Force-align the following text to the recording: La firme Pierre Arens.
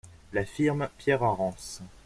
La 0.33 0.45
firme 0.45 0.89
Pierre 0.97 1.21
Arens. 1.21 1.81